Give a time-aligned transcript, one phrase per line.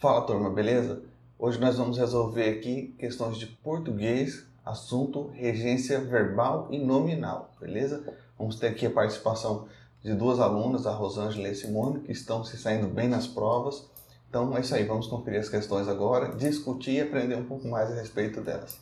[0.00, 1.02] Fala turma, beleza?
[1.38, 8.02] Hoje nós vamos resolver aqui questões de português, assunto regência verbal e nominal, beleza?
[8.38, 9.68] Vamos ter aqui a participação
[10.02, 13.90] de duas alunas, a Rosângela e a Simone, que estão se saindo bem nas provas.
[14.26, 17.92] Então é isso aí, vamos conferir as questões agora, discutir e aprender um pouco mais
[17.92, 18.80] a respeito delas.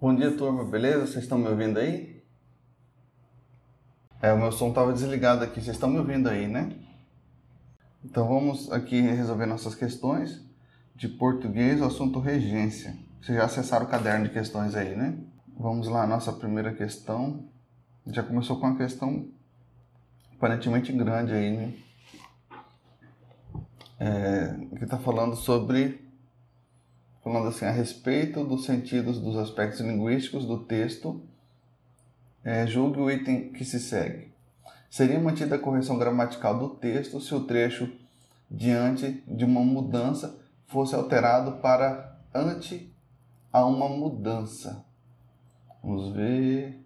[0.00, 1.06] Bom dia, turma, beleza?
[1.06, 2.21] Vocês estão me ouvindo aí?
[4.22, 6.70] É, o meu som estava desligado aqui, vocês estão me ouvindo aí, né?
[8.04, 10.40] Então vamos aqui resolver nossas questões
[10.94, 12.96] de português, o assunto regência.
[13.20, 15.18] Vocês já acessaram o caderno de questões aí, né?
[15.58, 17.48] Vamos lá, nossa primeira questão.
[18.06, 19.26] Já começou com uma questão
[20.36, 21.74] aparentemente grande aí, né?
[23.98, 26.00] É, que está falando sobre
[27.24, 31.20] falando assim a respeito dos sentidos dos aspectos linguísticos do texto
[32.44, 34.32] é, julgue o item que se segue
[34.90, 37.90] seria mantida a correção gramatical do texto se o trecho
[38.50, 42.94] diante de uma mudança fosse alterado para ante
[43.52, 44.84] a uma mudança
[45.82, 46.84] vamos ver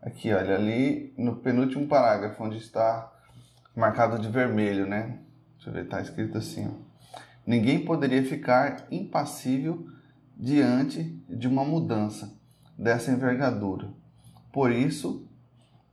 [0.00, 3.12] aqui olha ali no penúltimo parágrafo onde está
[3.74, 5.20] marcado de vermelho né
[5.66, 7.18] Deixa eu ver, está escrito assim: ó.
[7.44, 9.86] Ninguém poderia ficar impassível
[10.36, 12.38] diante de uma mudança
[12.78, 13.88] dessa envergadura.
[14.56, 15.28] Por isso,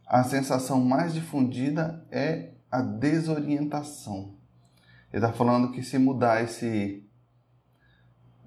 [0.08, 4.38] a sensação mais difundida é a desorientação.
[5.12, 7.06] Ele está falando que se mudar esse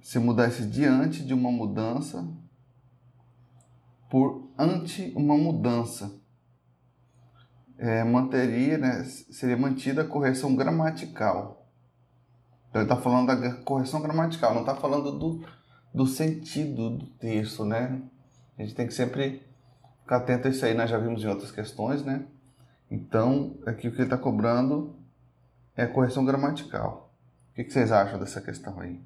[0.00, 2.27] se mudar esse diante de uma mudança
[4.08, 6.19] por ante uma mudança
[7.77, 11.69] é, manteria, né, seria mantida a correção gramatical.
[12.70, 15.47] Então ele está falando da correção gramatical, não está falando do,
[15.92, 18.01] do sentido do texto, né?
[18.56, 19.45] A gente tem que sempre
[20.06, 22.24] ficar atento a isso aí, nós já vimos em outras questões, né?
[22.88, 24.94] Então, aqui o que ele está cobrando
[25.74, 27.12] é a correção gramatical.
[27.50, 29.02] O que, que vocês acham dessa questão aí?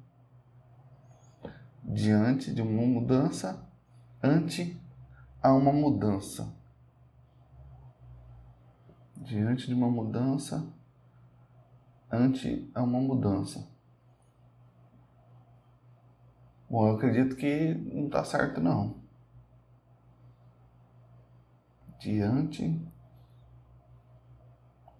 [1.83, 3.67] Diante de uma mudança,
[4.21, 4.79] ante
[5.41, 6.53] a uma mudança
[9.17, 10.71] diante de uma mudança,
[12.11, 13.67] ante a uma mudança.
[16.69, 19.00] Bom, eu acredito que não está certo não.
[22.01, 22.81] Diante,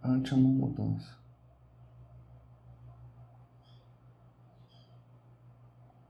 [0.03, 1.17] ante uma mudança.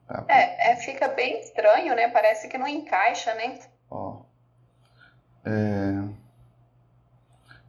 [0.06, 0.26] Tá.
[0.28, 2.10] É, é, fica bem estranho, né?
[2.10, 3.58] Parece que não encaixa, né?
[3.90, 4.24] Ó,
[5.46, 6.10] é,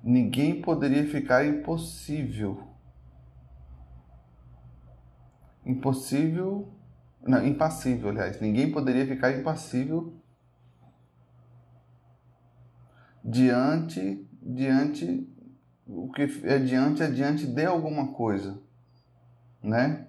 [0.02, 2.66] ninguém poderia ficar impossível.
[5.64, 6.68] Impossível,
[7.20, 10.12] não, impassível, aliás, ninguém poderia ficar impassível
[13.24, 15.28] diante diante
[15.86, 18.58] o que é diante é diante de alguma coisa,
[19.62, 20.06] né?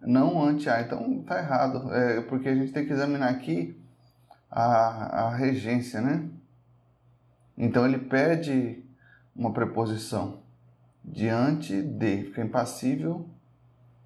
[0.00, 3.76] Não ante a, então tá errado, é porque a gente tem que examinar aqui
[4.50, 6.28] a, a regência, né?
[7.56, 8.84] Então ele pede
[9.34, 10.40] uma preposição
[11.04, 13.28] diante de, fica impassível.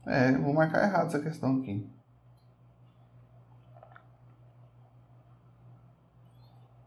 [0.06, 1.86] É, vou marcar errado essa questão aqui.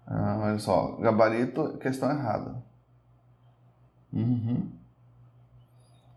[0.08, 2.64] Ah, olha só, gabarito, questão errada.
[4.14, 4.72] Uhum.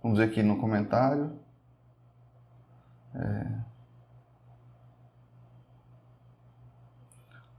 [0.02, 1.38] Vamos ver aqui no comentário.
[3.14, 3.68] É.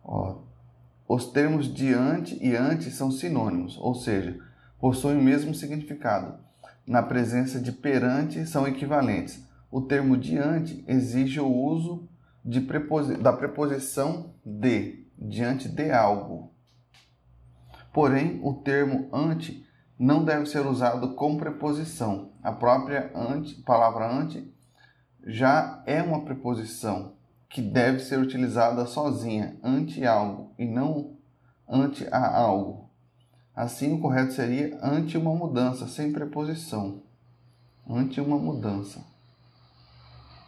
[0.03, 0.41] Ó,
[1.07, 4.39] os termos diante e ante são sinônimos, ou seja,
[4.79, 6.39] possuem o mesmo significado.
[6.87, 9.43] Na presença de perante são equivalentes.
[9.69, 12.09] O termo diante exige o uso
[12.43, 16.51] de preposi da preposição de, diante de algo.
[17.91, 19.65] Porém, o termo ante
[19.97, 22.31] não deve ser usado com preposição.
[22.41, 24.53] A própria ante, palavra ante
[25.25, 27.13] já é uma preposição
[27.49, 31.17] que deve ser utilizada sozinha, ante algo, e não
[31.67, 32.89] ante a algo.
[33.55, 37.01] Assim, o correto seria ante uma mudança, sem preposição.
[37.89, 39.03] Ante uma mudança.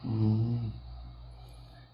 [0.06, 0.72] Hum.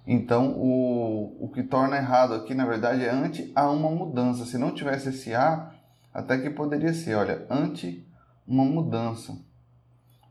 [0.09, 4.45] Então, o, o que torna errado aqui, na verdade, é ante a uma mudança.
[4.45, 5.75] Se não tivesse esse a,
[6.13, 8.07] até que poderia ser, olha, ante
[8.47, 9.37] uma mudança.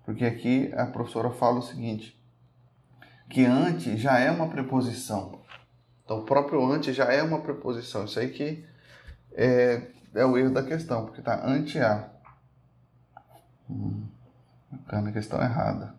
[0.03, 2.19] Porque aqui a professora fala o seguinte,
[3.29, 5.43] que ante já é uma preposição.
[6.03, 8.07] Então, o próprio ante já é uma preposição.
[8.07, 8.65] Isso aí que
[9.35, 12.09] é, é o erro da questão, porque está ante-a.
[13.69, 14.07] Hum,
[14.71, 15.95] bacana, questão errada.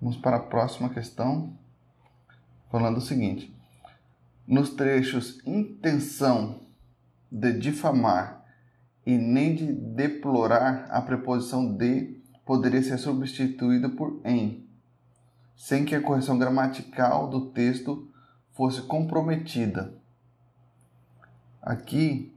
[0.00, 1.57] Vamos para a próxima questão,
[2.70, 3.54] falando o seguinte:
[4.46, 6.60] nos trechos intenção
[7.30, 8.44] de difamar
[9.04, 14.66] e nem de deplorar, a preposição de poderia ser substituída por em,
[15.54, 18.10] sem que a correção gramatical do texto
[18.52, 19.94] fosse comprometida.
[21.60, 22.34] Aqui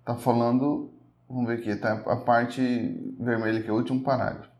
[0.00, 0.90] está falando,
[1.28, 2.60] vamos ver aqui, tá a parte
[3.18, 4.50] vermelha que é o último parágrafo.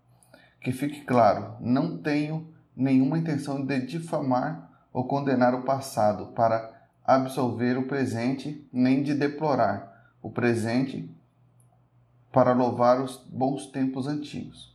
[0.61, 4.66] Que fique claro, não tenho nenhuma intenção de difamar
[4.97, 6.73] ou condenar o passado para
[7.05, 11.15] absolver o presente, nem de deplorar o presente
[12.33, 14.75] para louvar os bons tempos antigos.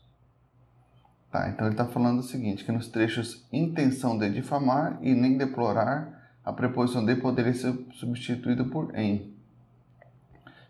[1.31, 5.39] Tá, então ele está falando o seguinte, que nos trechos intenção de difamar e nem
[5.39, 9.33] deplorar, a preposição de poderia ser substituída por em.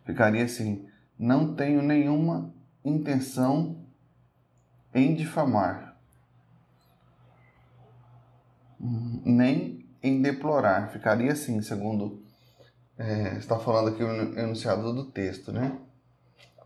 [0.06, 0.88] Ficaria assim,
[1.20, 2.54] não tenho nenhuma
[2.86, 3.76] intenção
[4.94, 5.91] em difamar,
[8.82, 10.92] nem em deplorar.
[10.92, 12.24] Ficaria assim, segundo
[12.98, 15.78] é, está falando aqui o enunciado do texto, né?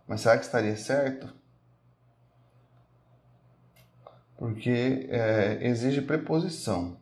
[0.07, 1.33] Mas será que estaria certo?
[4.37, 6.97] Porque é, exige preposição,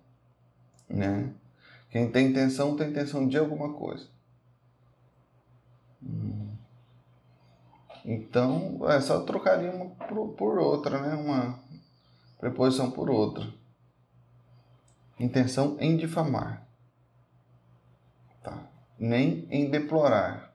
[0.90, 1.34] né?
[1.90, 4.08] Quem tem intenção tem intenção de alguma coisa.
[8.06, 11.16] Então, é só trocaria uma por, outra, né?
[11.16, 11.60] Uma
[12.40, 13.48] preposição por outra.
[15.20, 16.66] Intenção em difamar.
[18.44, 18.68] Tá.
[19.00, 20.54] Nem em deplorar.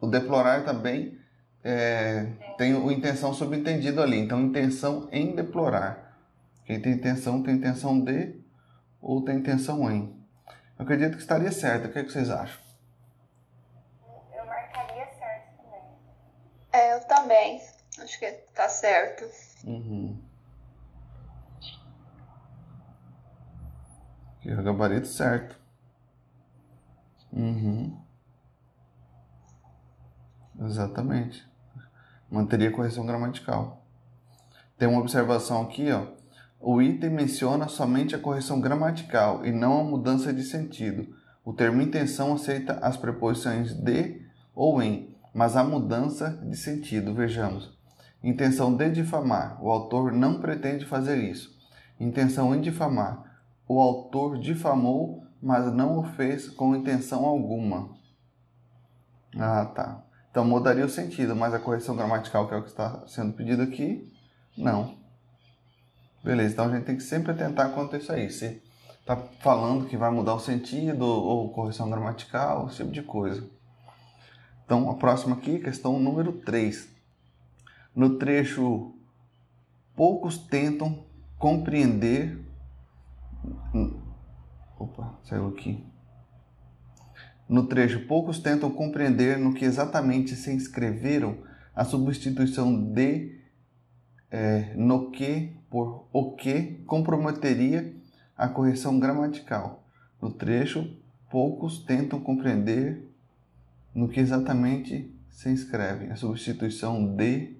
[0.00, 1.18] O deplorar também
[1.64, 2.26] é,
[2.58, 4.18] tem o intenção subentendido ali.
[4.18, 6.16] Então, intenção em deplorar.
[6.64, 8.40] Quem tem intenção tem intenção de
[9.00, 10.16] ou tem intenção em.
[10.78, 11.86] Eu acredito que estaria certo.
[11.86, 12.60] O que, é que vocês acham?
[14.36, 15.82] Eu marcaria certo também.
[16.72, 17.60] É, eu também.
[18.00, 19.24] Acho que tá certo.
[19.64, 20.20] Uhum.
[24.48, 25.58] É o gabarito certo.
[27.32, 27.98] Uhum.
[30.60, 31.44] Exatamente.
[32.30, 33.84] Manteria a correção gramatical.
[34.78, 36.06] Tem uma observação aqui, ó.
[36.60, 41.12] O item menciona somente a correção gramatical e não a mudança de sentido.
[41.44, 44.22] O termo intenção aceita as preposições de
[44.54, 47.12] ou em, mas a mudança de sentido.
[47.12, 47.76] Vejamos.
[48.22, 49.62] Intenção de difamar.
[49.62, 51.52] O autor não pretende fazer isso.
[51.98, 53.26] Intenção em difamar
[53.68, 57.90] o autor difamou, mas não o fez com intenção alguma.
[59.36, 60.02] Ah, tá.
[60.30, 63.62] Então mudaria o sentido, mas a correção gramatical, que é o que está sendo pedido
[63.62, 64.12] aqui,
[64.56, 64.96] não.
[66.22, 68.30] Beleza, então a gente tem que sempre atentar quanto a isso aí.
[68.30, 68.62] Se
[69.00, 73.48] está falando que vai mudar o sentido ou correção gramatical, esse tipo de coisa.
[74.64, 76.88] Então a próxima aqui, questão número 3.
[77.94, 78.92] No trecho,
[79.94, 81.04] poucos tentam
[81.38, 82.45] compreender
[84.78, 85.84] Opa, saiu aqui.
[87.48, 91.38] No trecho, poucos tentam compreender no que exatamente se inscreveram
[91.74, 93.40] a substituição de
[94.30, 97.94] é, no que por o que comprometeria
[98.36, 99.86] a correção gramatical.
[100.20, 100.98] No trecho,
[101.30, 103.08] poucos tentam compreender
[103.94, 107.56] no que exatamente se inscreve a substituição de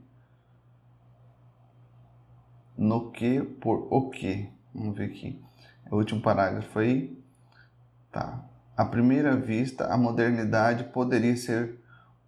[2.76, 4.50] no que por o que.
[4.74, 5.46] Vamos ver aqui
[5.90, 7.18] o último parágrafo aí.
[8.10, 8.44] Tá.
[8.76, 11.78] À primeira vista, a modernidade poderia ser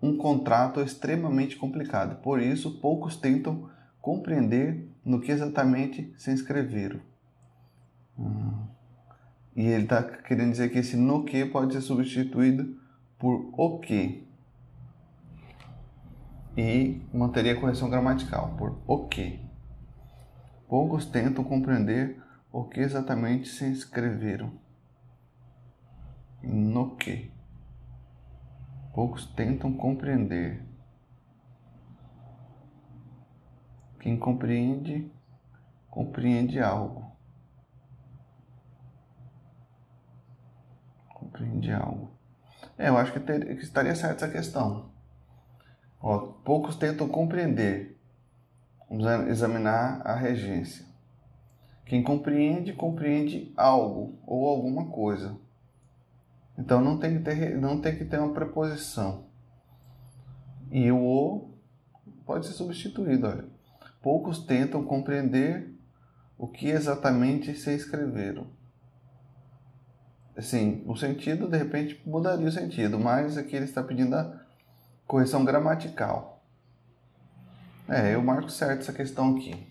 [0.02, 2.22] um contrato extremamente complicado.
[2.22, 3.68] Por isso, poucos tentam
[4.00, 7.00] compreender no que exatamente se inscreveram.
[8.18, 8.66] Hum.
[9.56, 12.78] E ele está querendo dizer que esse no que pode ser substituído
[13.18, 14.26] por o que.
[16.56, 19.40] E manteria a correção gramatical por o que.
[20.68, 24.52] Poucos tentam compreender o que exatamente se inscreveram?
[26.42, 27.30] No que?
[28.94, 30.66] Poucos tentam compreender.
[34.00, 35.12] Quem compreende,
[35.90, 37.12] compreende algo.
[41.08, 42.16] Compreende algo.
[42.78, 44.90] É, eu acho que, ter, que estaria certa essa questão.
[46.00, 48.00] Ó, poucos tentam compreender.
[48.88, 50.87] Vamos examinar a regência.
[51.88, 55.36] Quem compreende, compreende algo ou alguma coisa.
[56.56, 59.24] Então não tem que ter, não tem que ter uma preposição.
[60.70, 61.50] E o o
[62.26, 63.26] pode ser substituído.
[63.26, 63.46] Olha.
[64.02, 65.74] Poucos tentam compreender
[66.36, 68.46] o que exatamente se escreveram.
[70.36, 74.40] Assim, o sentido de repente mudaria o sentido, mas aqui ele está pedindo a
[75.06, 76.44] correção gramatical.
[77.88, 79.66] É, eu marco certo essa questão aqui.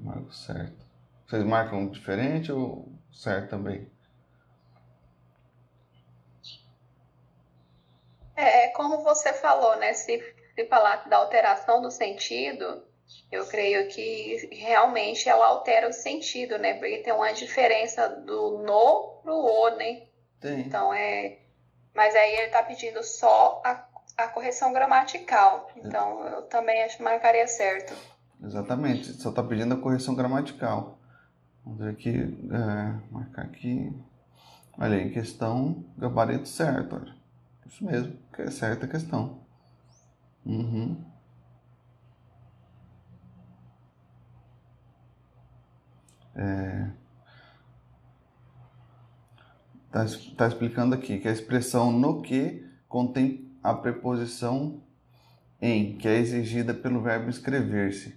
[0.00, 0.86] Marco certo.
[1.26, 3.90] Vocês marcam diferente ou certo também.
[8.34, 9.92] É, é como você falou, né?
[9.92, 10.22] Se,
[10.54, 12.86] se falar da alteração do sentido,
[13.30, 16.74] eu creio que realmente ela altera o sentido, né?
[16.74, 20.06] Porque tem uma diferença do no pro o, né?
[20.40, 20.60] Tem.
[20.60, 21.38] Então é.
[21.94, 25.70] Mas aí ele está pedindo só a, a correção gramatical.
[25.76, 27.92] Então eu também acho que marcaria certo.
[28.42, 30.98] Exatamente, só está pedindo a correção gramatical.
[31.64, 33.92] Vamos ver aqui, é, marcar aqui.
[34.78, 36.96] Olha aí, questão, gabarito certo.
[36.96, 37.14] Olha.
[37.66, 39.40] Isso mesmo, que é certa a questão.
[40.46, 41.04] Uhum.
[46.34, 46.90] É...
[49.86, 50.04] Está
[50.36, 54.82] tá explicando aqui que a expressão no que contém a preposição
[55.60, 58.16] em, que é exigida pelo verbo escrever-se.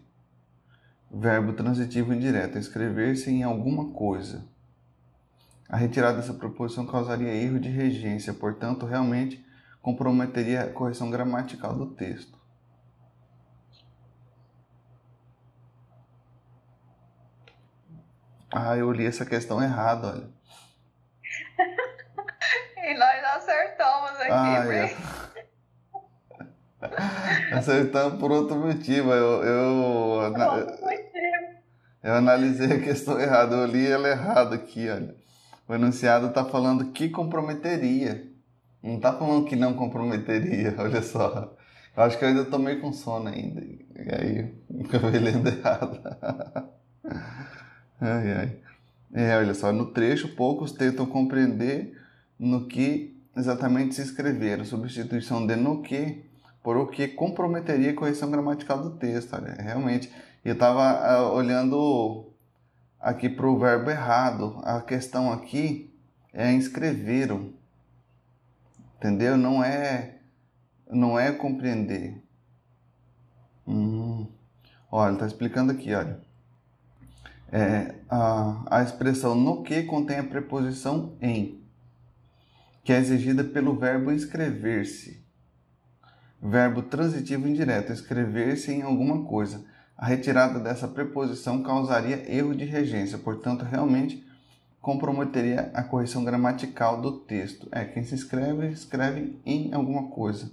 [1.14, 4.48] Verbo transitivo indireto, escrever-se em alguma coisa.
[5.68, 9.46] A retirada dessa preposição causaria erro de regência, portanto, realmente
[9.82, 12.40] comprometeria a correção gramatical do texto.
[18.54, 20.30] Ah, eu li essa questão errada, olha.
[22.84, 25.21] e nós acertamos aqui, ah, é.
[27.54, 29.12] Acertamos por outro motivo.
[29.12, 30.34] Eu, eu,
[32.04, 35.16] eu analisei a questão errada, eu li ela errada aqui, olha.
[35.68, 38.28] O enunciado está falando que comprometeria.
[38.82, 41.56] Não está falando que não comprometeria, olha só.
[41.96, 43.62] Eu acho que eu ainda estou meio com sono ainda.
[43.62, 43.80] E
[44.12, 46.02] aí, acabei lendo errado.
[48.00, 48.58] ai, ai.
[49.14, 51.98] É, olha só, no trecho, poucos tentam compreender
[52.40, 54.66] no que exatamente se escreveram.
[54.66, 56.31] Substituição de no que
[56.64, 59.34] por o que comprometeria a correção gramatical do texto.
[59.34, 60.12] Olha, realmente.
[60.44, 62.32] Eu estava uh, ah, olhando
[63.00, 64.60] aqui para o verbo errado.
[64.64, 65.94] A questão aqui
[66.34, 67.54] é inscreveram.
[68.98, 69.38] Entendeu?
[69.38, 70.18] Não é
[70.92, 72.22] não é compreender.
[73.68, 74.28] Hum.
[74.92, 76.20] Olha, está explicando aqui, olha.
[77.52, 81.62] É, a, a expressão no que contém a preposição em,
[82.84, 85.21] que é exigida pelo verbo inscrever-se.
[86.42, 89.64] Verbo transitivo indireto, escrever-se em alguma coisa
[89.96, 94.26] a retirada dessa preposição causaria erro de regência, portanto, realmente
[94.82, 97.68] comprometeria a correção gramatical do texto.
[97.72, 100.52] É, quem se escreve, escreve em alguma coisa.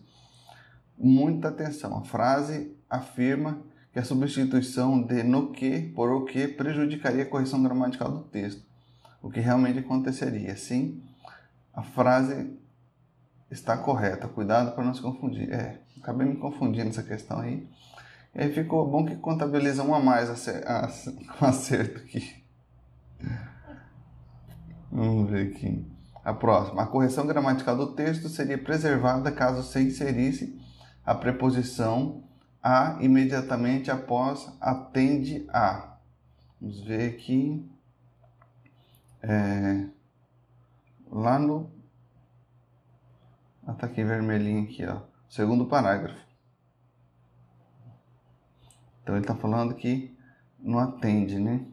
[0.98, 7.22] Muita atenção, a frase afirma que a substituição de no que por o que prejudicaria
[7.22, 8.62] a correção gramatical do texto,
[9.22, 10.54] o que realmente aconteceria.
[10.56, 11.02] Sim,
[11.72, 12.50] a frase
[13.50, 15.52] está correta, cuidado para não se confundir.
[15.52, 17.68] É, acabei me confundindo nessa questão aí.
[18.34, 20.28] E aí ficou bom que contabiliza um a mais
[21.38, 22.44] com acerto aqui.
[24.90, 25.86] Vamos ver aqui.
[26.24, 26.82] A próxima.
[26.82, 30.60] A correção gramatical do texto seria preservada caso se inserisse
[31.04, 32.22] a preposição
[32.62, 35.96] a imediatamente após atende a.
[36.60, 37.66] Vamos ver aqui.
[39.22, 39.86] É,
[41.10, 41.70] lá no.
[43.68, 45.02] Ah, tá aqui vermelhinho aqui, ó.
[45.28, 46.18] Segundo parágrafo.
[49.02, 50.16] Então ele está falando que
[50.58, 51.66] não atende, né?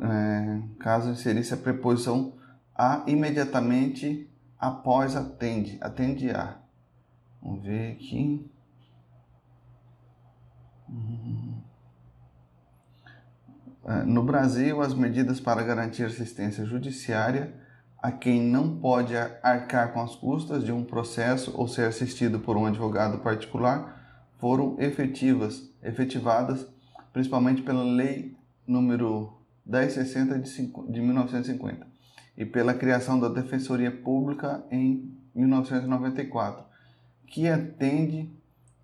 [0.00, 2.38] É, caso inserisse a preposição
[2.72, 6.60] a imediatamente após atende, atende a.
[7.42, 8.48] Vamos ver aqui.
[10.88, 11.62] Uhum.
[13.86, 17.58] É, no Brasil, as medidas para garantir assistência judiciária
[18.02, 22.56] a quem não pode arcar com as custas de um processo ou ser assistido por
[22.56, 23.98] um advogado particular
[24.38, 26.66] foram efetivas, efetivadas
[27.12, 29.32] principalmente pela Lei número
[29.66, 31.86] 1060 de 1950
[32.36, 36.64] e pela criação da Defensoria Pública em 1994,
[37.26, 38.30] que atende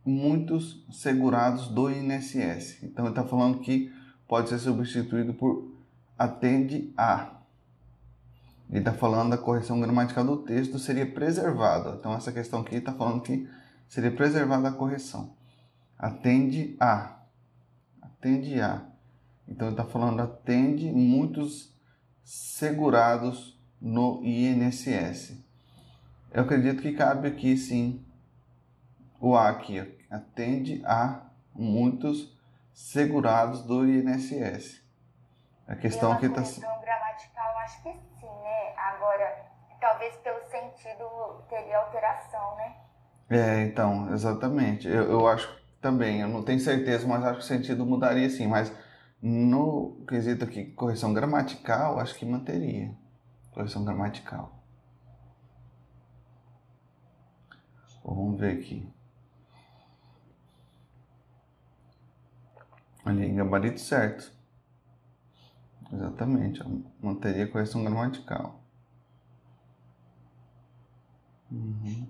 [0.05, 2.83] muitos segurados do INSS.
[2.83, 3.93] Então ele está falando que
[4.29, 5.73] pode ser substituído por
[6.19, 7.36] atende a.
[8.69, 11.97] Ele está falando da correção gramatical do texto seria preservada.
[11.99, 13.49] Então essa questão aqui está falando que
[13.89, 15.37] seria preservada a correção
[15.99, 17.17] atende a.
[18.03, 18.83] Atende a.
[19.49, 21.75] Então ele está falando atende muitos
[22.25, 25.45] segurados no INSS.
[26.33, 28.05] Eu acredito que cabe aqui sim
[29.21, 29.79] o A aqui.
[30.11, 31.23] Atende a
[31.55, 32.37] muitos
[32.73, 34.83] segurados do INSS.
[35.67, 36.43] A questão aqui está.
[36.43, 38.06] gramatical, acho que né?
[38.77, 39.47] Agora,
[39.81, 42.77] talvez pelo sentido teria alteração, né?
[43.29, 44.87] É, então, exatamente.
[44.89, 45.49] Eu, eu acho
[45.81, 48.47] também, eu não tenho certeza, mas acho que o sentido mudaria sim.
[48.47, 48.73] Mas
[49.23, 52.93] No quesito aqui, correção gramatical, acho que manteria.
[53.53, 54.53] Correção gramatical.
[58.05, 58.89] Vamos ver aqui.
[63.07, 64.31] Ali, gabarito certo.
[65.93, 66.63] Exatamente,
[67.01, 68.61] manteria correção gramatical.
[71.51, 72.07] Uhum.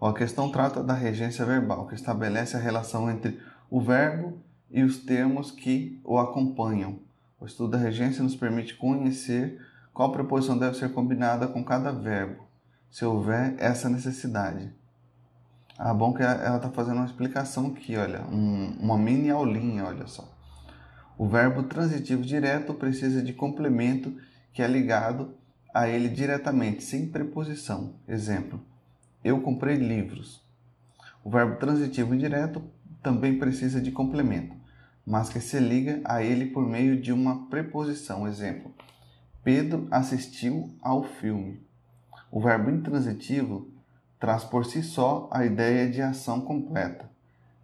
[0.00, 4.38] Ó, a questão trata da regência verbal, que estabelece a relação entre o verbo
[4.70, 6.98] e os termos que o acompanham.
[7.40, 9.60] O estudo da regência nos permite conhecer
[9.92, 12.42] qual preposição deve ser combinada com cada verbo,
[12.90, 14.72] se houver essa necessidade.
[15.78, 20.06] Ah, bom que ela está fazendo uma explicação aqui, olha, um, uma mini aulinha, olha
[20.06, 20.32] só.
[21.16, 24.16] O verbo transitivo direto precisa de complemento
[24.52, 25.34] que é ligado
[25.74, 27.96] a ele diretamente, sem preposição.
[28.06, 28.64] Exemplo:
[29.24, 30.40] eu comprei livros.
[31.24, 32.62] O verbo transitivo indireto
[33.02, 34.54] também precisa de complemento,
[35.04, 38.28] mas que se liga a ele por meio de uma preposição.
[38.28, 38.72] Exemplo:
[39.42, 41.60] Pedro assistiu ao filme.
[42.30, 43.68] O verbo intransitivo
[44.20, 47.10] traz por si só a ideia de ação completa,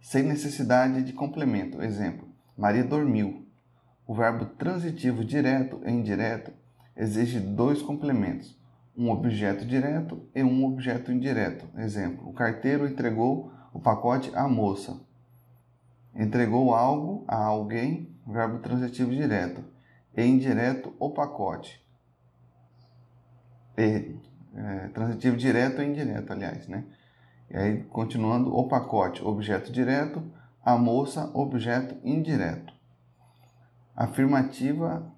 [0.01, 1.81] sem necessidade de complemento.
[1.81, 2.27] Exemplo:
[2.57, 3.47] Maria dormiu.
[4.05, 6.51] O verbo transitivo direto e indireto
[6.95, 8.59] exige dois complementos,
[8.95, 11.67] um objeto direto e um objeto indireto.
[11.77, 14.99] Exemplo: o carteiro entregou o pacote à moça.
[16.13, 19.63] Entregou algo a alguém, verbo transitivo direto,
[20.15, 21.81] e indireto o pacote.
[23.77, 24.15] E,
[24.53, 26.83] é, transitivo direto e indireto, aliás, né?
[27.49, 30.23] E aí, continuando, o pacote, objeto direto,
[30.63, 32.73] a moça, objeto indireto.
[33.95, 35.13] Afirmativa,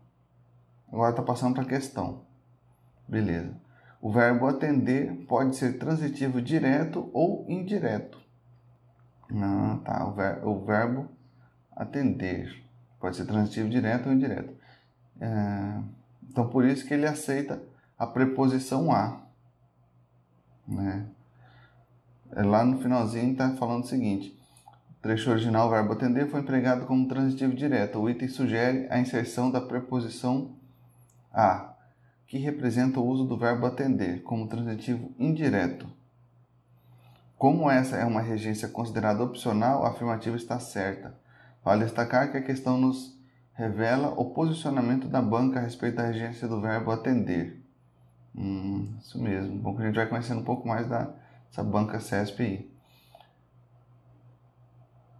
[0.93, 2.21] agora está passando para a questão.
[3.07, 3.55] Beleza.
[3.99, 8.21] O verbo atender pode ser transitivo direto ou indireto.
[9.33, 10.05] Ah, tá.
[10.05, 11.09] O, ver, o verbo
[11.75, 12.63] atender
[12.99, 14.53] pode ser transitivo direto ou indireto.
[15.19, 15.79] É,
[16.29, 17.61] então, por isso que ele aceita
[17.97, 19.21] a preposição a.
[20.67, 21.07] Né?
[22.35, 24.39] É, lá no finalzinho está falando o seguinte:
[24.91, 27.99] o trecho original, o verbo atender, foi empregado como transitivo direto.
[27.99, 30.61] O item sugere a inserção da preposição
[31.33, 31.73] a
[32.27, 35.87] que representa o uso do verbo atender como transitivo indireto.
[37.37, 41.15] Como essa é uma regência considerada opcional, a afirmativa está certa.
[41.63, 43.17] Vale destacar que a questão nos
[43.53, 47.61] revela o posicionamento da banca a respeito da regência do verbo atender.
[48.35, 49.57] Hum, isso mesmo.
[49.59, 51.13] Bom que a gente vai conhecendo um pouco mais da,
[51.49, 52.73] dessa banca CESP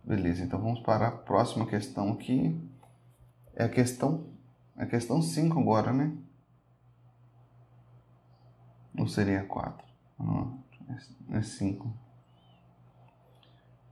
[0.03, 2.59] Beleza, então vamos para a próxima questão aqui.
[3.55, 4.25] É a questão,
[4.75, 6.11] a questão 5 agora, né?
[8.97, 9.85] Ou seria 4?
[10.19, 10.63] Não,
[11.31, 11.93] é 5.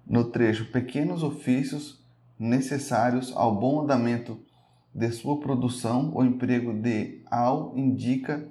[0.06, 2.04] No trecho, pequenos ofícios
[2.38, 4.44] necessários ao bom andamento
[4.94, 8.48] de sua produção, o emprego de ao indica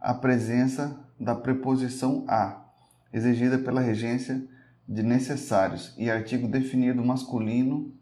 [0.00, 2.64] a presença da preposição a,
[3.12, 4.44] exigida pela regência
[4.88, 7.94] de necessários, e artigo definido masculino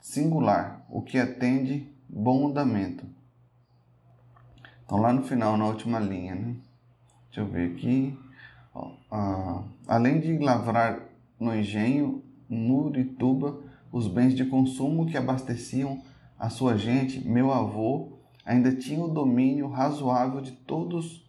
[0.00, 3.04] singular, o que atende bom andamento.
[4.84, 6.54] Então, lá no final, na última linha, né?
[7.26, 8.16] Deixa eu ver aqui.
[9.10, 11.00] Ah, além de lavrar
[11.38, 16.02] no engenho Murituba os bens de consumo que abasteciam
[16.38, 21.24] a sua gente, meu avô ainda tinha o domínio razoável de todos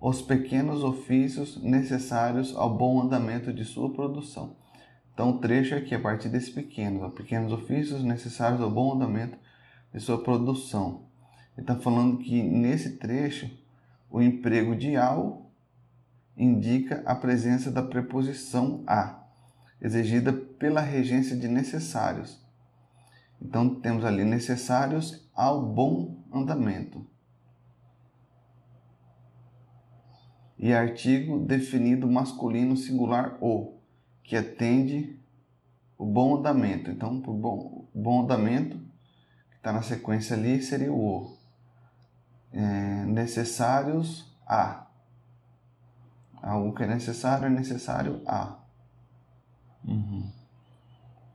[0.00, 4.56] os pequenos ofícios necessários ao bom andamento de sua produção.
[5.14, 9.38] Então, o trecho aqui, a partir desses pequenos, pequenos ofícios necessários ao bom andamento
[10.00, 11.06] sua produção.
[11.56, 13.50] Ele está falando que nesse trecho,
[14.10, 15.50] o emprego de ao
[16.36, 19.24] indica a presença da preposição a,
[19.80, 22.44] exigida pela regência de necessários.
[23.40, 27.06] Então temos ali necessários ao bom andamento.
[30.58, 33.74] E artigo definido masculino singular o,
[34.22, 35.18] que atende
[35.98, 36.90] o bom andamento.
[36.90, 38.80] Então, o bom, bom andamento,
[39.66, 41.36] está na sequência ali, seria o o.
[42.52, 44.86] É, necessários a
[46.40, 48.54] Algo que é necessário é necessário a.
[49.84, 50.30] Uhum.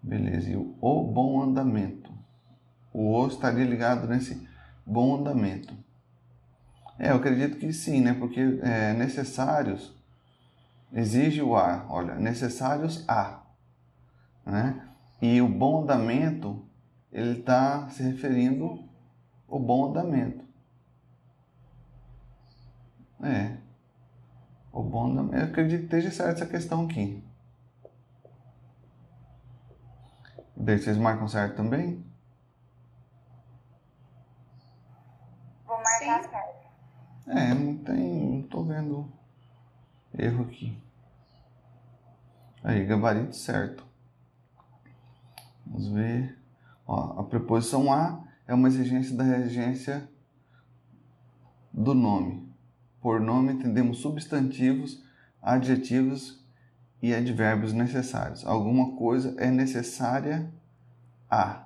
[0.02, 0.50] Beleza.
[0.50, 2.10] E o, o bom andamento.
[2.94, 4.48] O o estaria ligado nesse
[4.86, 5.76] bom andamento.
[6.98, 8.14] É, eu acredito que sim, né?
[8.14, 9.94] Porque é, necessários
[10.94, 11.86] exige o a.
[11.90, 13.42] Olha, necessários a.
[14.46, 14.88] Né?
[15.22, 16.66] E o bom andamento,
[17.12, 18.84] ele está se referindo
[19.50, 20.46] ao bom andamento.
[23.22, 23.58] É.
[24.72, 25.36] O bom andamento.
[25.36, 27.24] Eu acredito que esteja certa essa questão aqui.
[30.56, 32.06] Daí vocês marcam certo também?
[35.66, 36.30] Vou marcar Sim.
[36.30, 36.62] certo.
[37.28, 38.38] É, não tem.
[38.38, 39.12] Não tô vendo
[40.18, 40.82] erro aqui.
[42.64, 43.86] Aí, gabarito certo.
[45.66, 46.41] Vamos ver.
[46.92, 50.10] Ó, a preposição a é uma exigência da regência
[51.72, 52.54] do nome.
[53.00, 55.02] Por nome entendemos substantivos,
[55.42, 56.46] adjetivos
[57.02, 58.46] e advérbios necessários.
[58.46, 60.54] Alguma coisa é necessária
[61.30, 61.66] a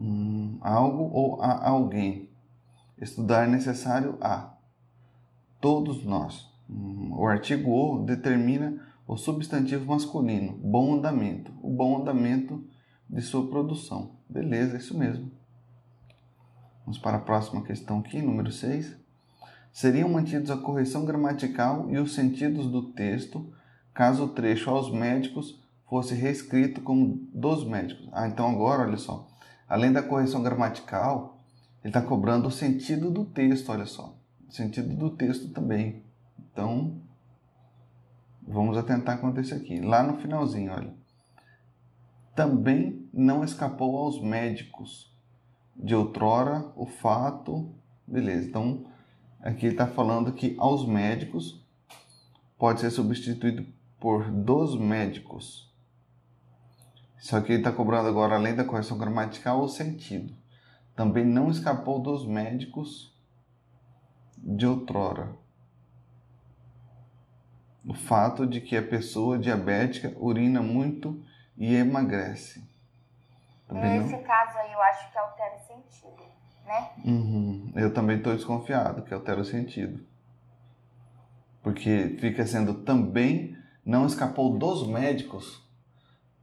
[0.00, 2.30] hum, algo ou a alguém.
[2.96, 4.54] Estudar é necessário a
[5.60, 6.48] todos nós.
[6.70, 12.64] Hum, o artigo o determina o substantivo masculino, bom andamento, o bom andamento
[13.08, 14.16] de sua produção.
[14.28, 15.30] Beleza, isso mesmo.
[16.84, 18.96] Vamos para a próxima questão aqui, número 6.
[19.72, 23.52] Seriam mantidos a correção gramatical e os sentidos do texto
[23.92, 28.08] caso o trecho aos médicos fosse reescrito como dos médicos.
[28.12, 29.28] Ah, então agora, olha só.
[29.68, 31.40] Além da correção gramatical,
[31.82, 34.16] ele está cobrando o sentido do texto, olha só.
[34.48, 36.02] O sentido do texto também.
[36.52, 37.00] Então,
[38.46, 39.80] vamos atentar quanto a aqui.
[39.80, 40.94] Lá no finalzinho, olha.
[42.34, 45.12] Também não escapou aos médicos
[45.74, 47.74] de outrora o fato.
[48.06, 48.84] Beleza, então
[49.40, 51.64] aqui está falando que aos médicos
[52.58, 53.66] pode ser substituído
[53.98, 55.66] por dos médicos.
[57.18, 60.34] Só que ele está cobrando agora, além da correção gramatical, o sentido.
[60.94, 63.12] Também não escapou dos médicos
[64.38, 65.34] de outrora.
[67.86, 71.22] O fato de que a pessoa diabética urina muito
[71.56, 72.62] e emagrece.
[73.68, 74.22] Também Nesse não...
[74.22, 76.22] caso aí eu acho que altera o sentido,
[76.64, 76.90] né?
[77.04, 77.72] Uhum.
[77.76, 80.04] Eu também estou desconfiado que altera o sentido.
[81.62, 85.64] Porque fica sendo também não escapou dos médicos,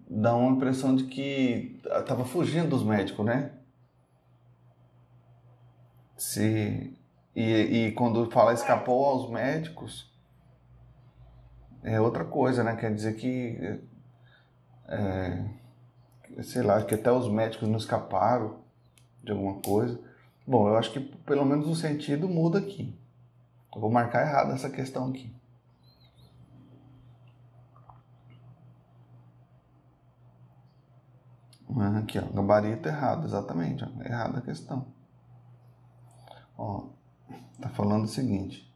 [0.10, 3.52] dá uma impressão de que estava fugindo dos médicos, né?
[6.18, 6.98] Se
[7.36, 7.42] e,
[7.88, 10.13] e quando fala escapou aos médicos
[11.84, 12.76] é outra coisa, né?
[12.76, 13.80] Quer dizer que
[14.88, 15.46] é,
[16.44, 18.60] sei lá, que até os médicos não escaparam
[19.24, 20.00] de alguma coisa.
[20.46, 22.98] Bom, eu acho que pelo menos o sentido muda aqui.
[23.74, 25.34] Eu vou marcar errado essa questão aqui.
[31.76, 34.86] Ah, aqui, ó, gabarito errado, exatamente, ó, errada a questão.
[36.56, 36.90] Ó,
[37.60, 38.73] tá falando o seguinte.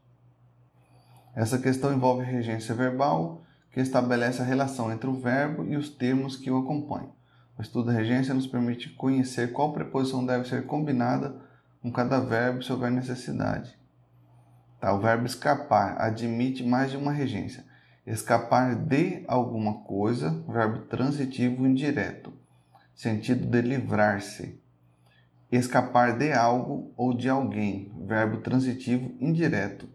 [1.38, 6.36] Essa questão envolve regência verbal, que estabelece a relação entre o verbo e os termos
[6.36, 7.12] que o acompanham.
[7.56, 11.36] O estudo da regência nos permite conhecer qual preposição deve ser combinada
[11.80, 13.78] com cada verbo se houver necessidade.
[14.80, 17.64] Tá, o verbo escapar admite mais de uma regência.
[18.04, 22.32] Escapar de alguma coisa, verbo transitivo indireto,
[22.96, 24.60] sentido de livrar-se.
[25.52, 29.88] Escapar de algo ou de alguém, verbo transitivo indireto,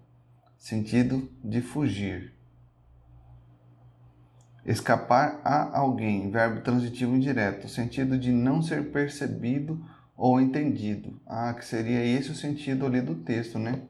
[0.63, 2.33] sentido de fugir.
[4.65, 11.19] Escapar a alguém, verbo transitivo indireto, sentido de não ser percebido ou entendido.
[11.27, 13.81] Ah, que seria esse o sentido ali do texto, né?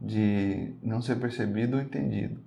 [0.00, 2.42] De não ser percebido ou entendido.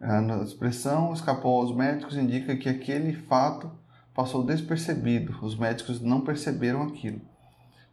[0.00, 3.70] A expressão escapou aos médicos indica que aquele fato
[4.14, 7.20] passou despercebido, os médicos não perceberam aquilo.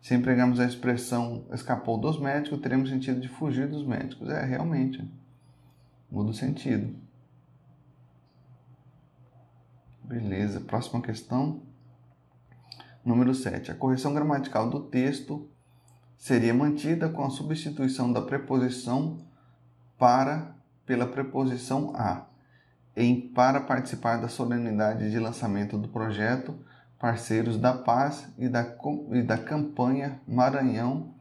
[0.02, 4.30] Se empregamos a expressão escapou dos médicos, teremos sentido de fugir dos médicos.
[4.30, 5.06] É, realmente,
[6.10, 6.96] muda o sentido.
[10.04, 11.62] Beleza, próxima questão.
[13.04, 13.72] Número 7.
[13.72, 15.50] A correção gramatical do texto
[16.18, 19.26] seria mantida com a substituição da preposição
[19.98, 22.26] para pela preposição a
[22.96, 26.58] em para participar da solenidade de lançamento do projeto
[27.00, 28.76] Parceiros da Paz e da,
[29.12, 31.14] e da campanha Maranhão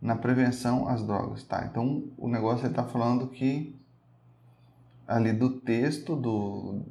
[0.00, 1.42] na prevenção às drogas.
[1.42, 3.76] Tá, então o negócio está falando que
[5.06, 6.82] ali do texto do,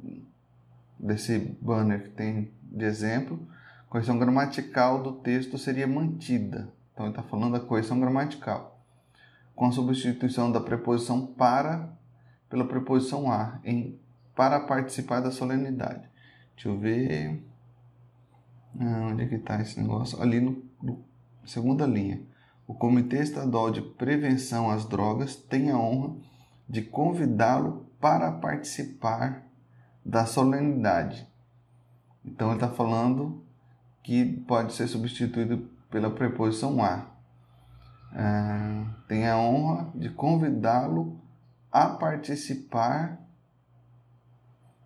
[0.98, 3.48] desse banner que tem de exemplo,
[3.86, 6.72] a correção gramatical do texto seria mantida.
[6.92, 8.78] Então ele está falando da correção gramatical,
[9.54, 11.96] com a substituição da preposição para
[12.48, 13.98] pela preposição a, em
[14.34, 16.08] para participar da solenidade.
[16.54, 17.42] Deixa eu ver.
[18.80, 20.20] Ah, onde é que está esse negócio?
[20.22, 21.04] Ali no, no
[21.44, 22.22] segunda linha.
[22.66, 26.16] O Comitê Estadual de Prevenção às Drogas tem a honra
[26.68, 29.42] de convidá-lo para participar
[30.04, 31.26] da solenidade.
[32.24, 33.42] Então ele está falando
[34.02, 37.06] que pode ser substituído pela preposição a.
[38.12, 41.18] É, tem a honra de convidá-lo
[41.72, 43.18] a participar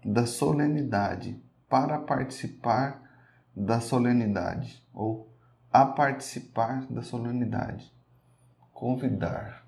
[0.05, 3.02] da solenidade, para participar
[3.55, 5.31] da solenidade, ou
[5.73, 7.93] a participar da solenidade.
[8.73, 9.65] Convidar.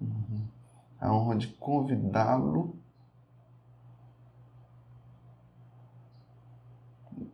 [0.00, 0.48] Uhum.
[1.00, 2.78] A honra de convidá-lo.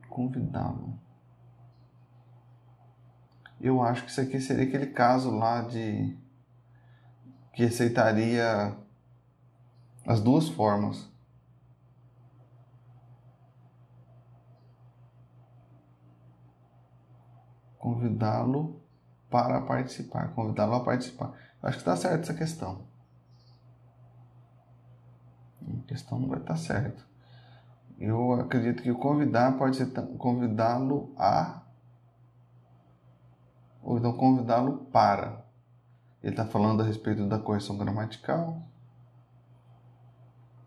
[0.08, 0.98] Convidá-lo.
[3.60, 6.16] Eu acho que isso aqui seria aquele caso lá de
[7.52, 8.76] que aceitaria
[10.06, 11.10] as duas formas.
[17.86, 18.82] Convidá-lo
[19.30, 21.32] para participar, convidá-lo a participar.
[21.62, 22.84] Acho que está certo essa questão.
[25.62, 27.06] A questão não vai estar tá certo.
[27.96, 29.86] Eu acredito que convidar pode ser
[30.18, 31.62] convidá-lo a
[33.80, 35.46] ou então convidá-lo para.
[36.24, 38.60] Ele está falando a respeito da correção gramatical.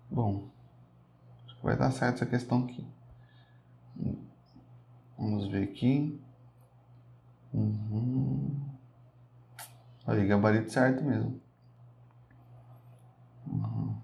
[0.10, 0.47] Bom,
[1.45, 2.88] acho que vai dar certo essa questão aqui.
[5.17, 6.23] Vamos ver aqui.
[7.53, 8.55] Uhum.
[10.05, 11.39] Aí, gabarito certo mesmo.
[13.47, 13.95] Uhum.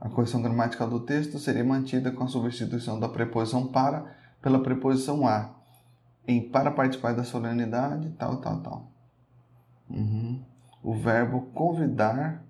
[0.00, 5.26] A correção gramatical do texto seria mantida com a substituição da preposição para pela preposição
[5.26, 5.54] a
[6.28, 8.92] em para participar da solenidade, tal, tal, tal.
[9.88, 10.44] Uhum.
[10.82, 12.44] O verbo convidar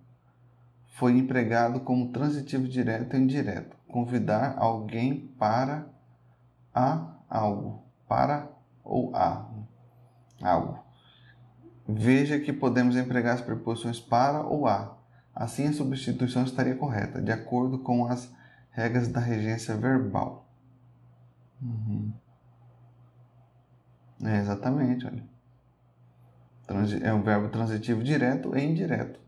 [0.94, 3.76] foi empregado como transitivo direto e indireto.
[3.86, 5.86] Convidar alguém para
[6.74, 7.82] a algo.
[8.08, 8.50] Para
[8.86, 9.50] ou a
[10.42, 10.78] algo.
[11.88, 14.96] Veja que podemos empregar as preposições para ou a.
[15.34, 18.32] Assim a substituição estaria correta, de acordo com as
[18.70, 20.48] regras da regência verbal.
[21.60, 22.12] Uhum.
[24.24, 25.24] É, exatamente, olha.
[27.02, 29.20] É um verbo transitivo direto e indireto.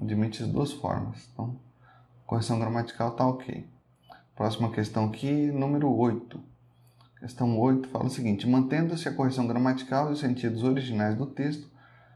[0.00, 1.28] Admite as duas formas.
[1.32, 1.60] Então,
[2.26, 3.68] correção gramatical está ok.
[4.34, 6.40] Próxima questão aqui, número 8.
[7.20, 11.68] Questão 8 fala o seguinte: mantendo-se a correção gramatical e os sentidos originais do texto,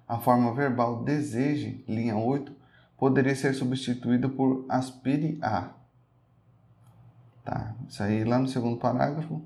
[0.06, 2.54] a forma verbal deseje, linha 8,
[2.96, 5.70] poderia ser substituída por aspire a.
[7.44, 9.42] Tá, isso aí lá no segundo parágrafo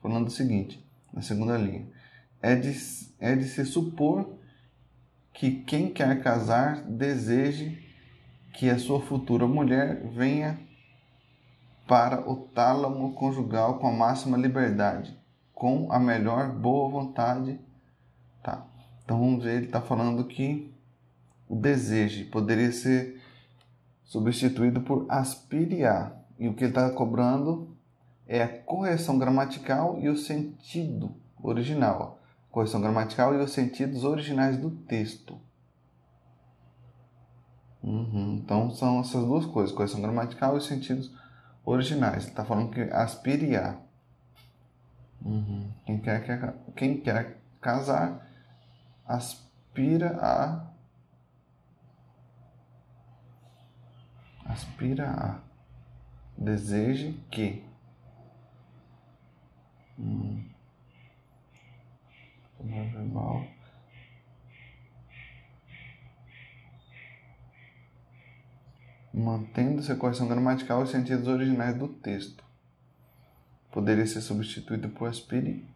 [0.00, 1.86] falando o seguinte, na segunda linha:
[2.40, 2.72] é de,
[3.18, 4.38] é de se supor
[5.32, 7.84] que quem quer casar deseje
[8.54, 10.58] que a sua futura mulher venha
[11.86, 15.16] para o tálamo conjugal com a máxima liberdade,
[15.54, 17.60] com a melhor boa vontade.
[18.42, 18.66] Tá.
[19.04, 20.74] Então vamos ver, ele está falando que
[21.48, 23.20] o desejo poderia ser
[24.04, 26.24] substituído por aspiriar.
[26.38, 27.76] E o que ele está cobrando
[28.26, 32.20] é a correção gramatical e o sentido original.
[32.50, 35.38] Correção gramatical e os sentidos originais do texto.
[37.82, 38.40] Uhum.
[38.42, 41.25] Então são essas duas coisas, correção gramatical e os sentidos originais.
[42.16, 43.76] Está falando que aspire a.
[45.24, 45.72] Uhum.
[45.84, 48.24] Quem, quer, quer, quem quer casar
[49.04, 50.70] aspira a.
[54.44, 55.40] Aspira a.
[56.38, 57.64] Deseje que.
[59.98, 60.44] Hum.
[62.60, 63.55] verbal.
[69.18, 72.44] Mantendo-se a correção gramatical e sentidos originais do texto.
[73.72, 75.66] Poderia ser substituído por aspire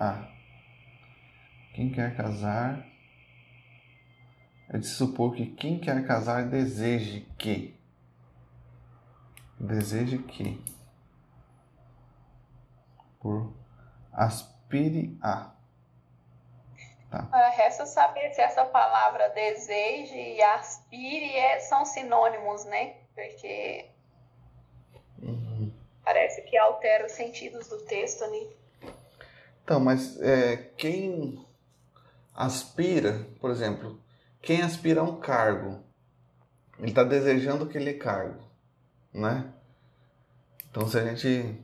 [0.00, 0.28] a.
[1.74, 2.84] Quem quer casar
[4.68, 7.72] é de supor que quem quer casar deseje que.
[9.60, 10.60] Deseje que
[13.20, 13.54] por
[14.12, 15.52] aspire a.
[17.12, 17.28] Tá.
[17.30, 22.94] Ah, resta saber se essa palavra deseje e aspire é, são sinônimos, né?
[23.14, 23.84] Porque
[25.22, 25.70] uhum.
[26.02, 28.56] parece que altera os sentidos do texto ali.
[29.62, 31.46] Então, mas é, quem
[32.34, 34.00] aspira, por exemplo,
[34.40, 35.84] quem aspira a um cargo,
[36.78, 38.42] ele está desejando aquele cargo,
[39.12, 39.52] né?
[40.70, 41.62] Então, se a gente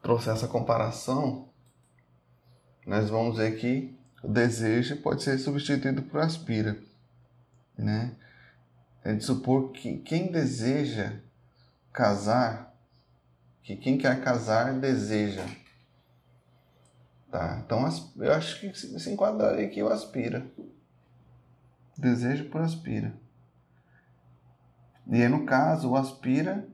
[0.00, 1.50] trouxer essa comparação,
[2.86, 6.76] nós vamos ver que o desejo pode ser substituído por aspira,
[7.76, 8.16] né?
[9.04, 11.20] É de supor que quem deseja
[11.92, 12.74] casar,
[13.62, 15.44] que quem quer casar deseja.
[17.30, 17.62] Tá?
[17.64, 20.46] Então eu acho que se enquadraria aqui o aspira.
[21.96, 23.12] Desejo por aspira.
[25.06, 26.68] E aí, no caso, o aspira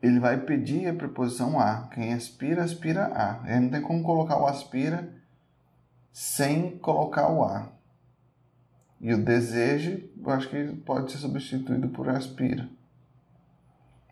[0.00, 1.88] ele vai pedir a preposição a.
[1.88, 3.42] Quem aspira, aspira a.
[3.50, 5.17] Ele não tem como colocar o aspira
[6.18, 7.68] sem colocar o a.
[9.00, 12.68] E o desejo, eu acho que pode ser substituído por aspira.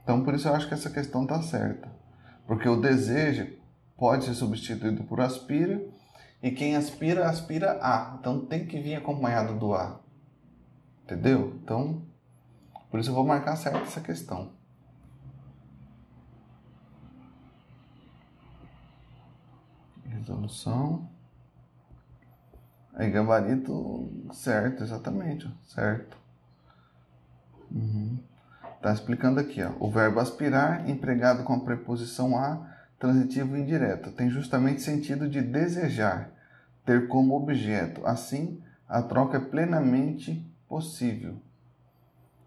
[0.04, 1.90] Então, por isso eu acho que essa questão está certa.
[2.46, 3.52] Porque o desejo
[3.96, 5.84] pode ser substituído por aspira
[6.40, 8.16] e quem aspira, aspira a.
[8.20, 9.98] Então tem que vir acompanhado do a.
[11.02, 11.58] Entendeu?
[11.60, 12.06] Então,
[12.88, 14.52] por isso eu vou marcar certo essa questão.
[20.04, 21.15] Resolução.
[22.96, 26.16] Aí gabarito certo, exatamente, certo.
[27.70, 28.18] Uhum.
[28.80, 29.72] Tá explicando aqui, ó.
[29.78, 36.30] O verbo aspirar, empregado com a preposição a, transitivo indireto, tem justamente sentido de desejar,
[36.86, 38.06] ter como objeto.
[38.06, 41.36] Assim, a troca é plenamente possível.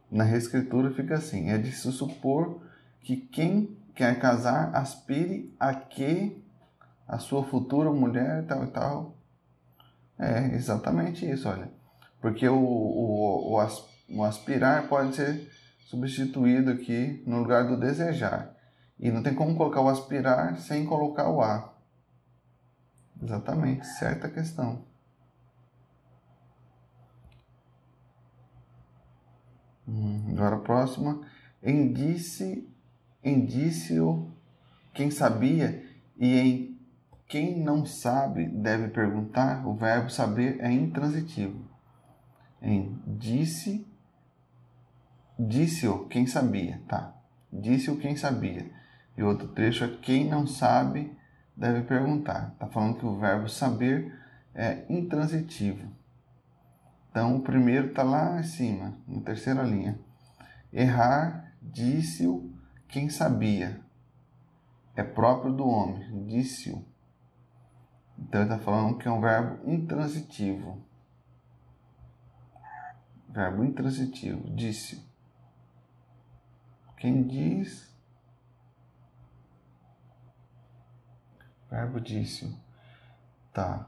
[0.09, 2.63] Na reescritura fica assim: é de se supor
[3.01, 6.43] que quem quer casar aspire a que
[7.07, 9.18] a sua futura mulher tal e tal.
[10.19, 11.71] É exatamente isso, olha.
[12.19, 13.67] Porque o, o, o,
[14.09, 18.53] o aspirar pode ser substituído aqui no lugar do desejar.
[18.99, 21.73] E não tem como colocar o aspirar sem colocar o a.
[23.23, 24.83] Exatamente, certa questão.
[29.87, 31.21] Hum, agora a próxima.
[31.63, 32.67] Indice,
[33.23, 34.31] indício,
[34.93, 35.83] quem sabia
[36.17, 36.68] e em
[37.29, 39.65] quem não sabe deve perguntar.
[39.65, 41.63] O verbo saber é intransitivo.
[42.59, 43.87] Em disse,
[45.37, 47.15] disse-o quem sabia, tá?
[47.53, 48.69] Disse-o quem sabia.
[49.15, 51.15] E outro trecho é quem não sabe
[51.55, 52.49] deve perguntar.
[52.53, 54.11] Está falando que o verbo saber
[54.55, 55.87] é intransitivo.
[57.11, 59.99] Então o primeiro está lá em cima, na terceira linha.
[60.73, 62.51] Errar, disse-o
[62.87, 63.79] quem sabia.
[64.95, 66.88] É próprio do homem, disse-o.
[68.21, 70.83] Então ele está falando que é um verbo intransitivo.
[73.29, 75.07] Verbo intransitivo, disse.
[76.97, 77.89] Quem diz
[81.69, 82.51] Verbo disse.
[83.53, 83.87] Tá.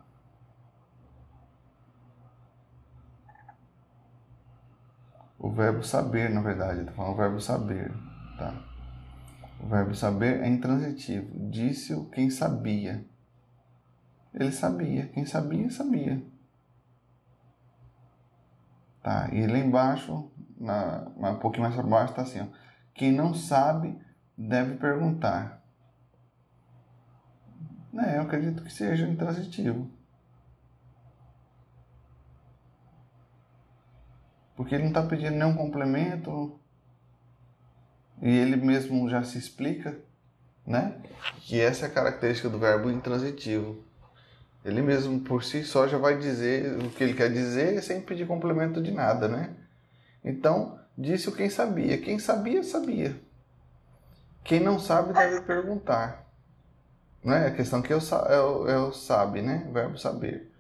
[5.39, 7.91] O verbo saber, na verdade, tá falando o verbo saber,
[8.38, 8.63] tá?
[9.60, 11.50] O verbo saber é intransitivo.
[11.50, 13.04] Disse-o quem sabia.
[14.34, 15.08] Ele sabia.
[15.08, 16.22] Quem sabia, sabia.
[19.04, 19.30] Tá?
[19.34, 22.48] E lá embaixo, na, um pouquinho mais para baixo, está assim: ó.
[22.94, 24.00] quem não sabe
[24.38, 25.62] deve perguntar.
[27.98, 29.89] É, eu acredito que seja intransitivo.
[34.56, 36.60] Porque ele não está pedindo nenhum complemento
[38.22, 40.00] e ele mesmo já se explica,
[40.65, 41.02] né?
[41.39, 43.84] Que essa é a característica do verbo intransitivo.
[44.63, 48.28] Ele mesmo por si só já vai dizer o que ele quer dizer sem pedir
[48.28, 49.56] complemento de nada, né?
[50.24, 51.97] Então, disse o quem sabia.
[51.97, 53.19] Quem sabia, sabia.
[54.43, 56.28] Quem não sabe deve perguntar.
[57.24, 57.47] Né?
[57.47, 59.65] A questão que eu, eu, eu sabe, né?
[59.69, 60.52] O verbo saber.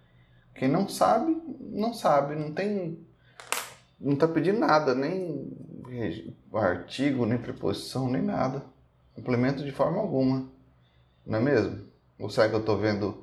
[0.55, 2.99] Quem não sabe, não sabe, não tem.
[3.99, 5.55] Não está pedindo nada, nem
[6.53, 8.63] artigo, nem preposição, nem nada.
[9.15, 10.47] Complemento de forma alguma.
[11.25, 11.85] Não é mesmo?
[12.19, 13.20] Ou será que eu estou vendo